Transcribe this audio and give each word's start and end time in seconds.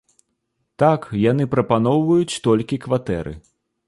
Так, 0.83 1.01
яны 1.31 1.43
прапаноўваюць 1.53 2.39
толькі 2.47 2.81
кватэры. 2.87 3.35